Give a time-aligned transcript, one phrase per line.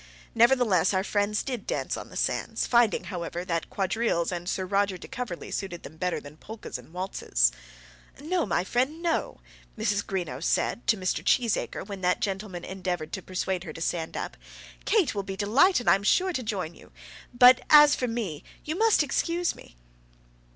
[0.33, 4.97] Nevertheless our friends did dance on the sands; finding, however, that quadrilles and Sir Roger
[4.97, 7.51] de Coverley suited them better than polkas and waltzes.
[8.19, 9.41] "No, my friend, no,"
[9.77, 10.03] Mrs.
[10.03, 11.23] Greenow said to Mr.
[11.23, 14.37] Cheesacre when that gentleman endeavoured to persuade her to stand up;
[14.85, 16.91] "Kate will be delighted I am sure to join you,
[17.31, 19.75] but as for me, you must excuse me."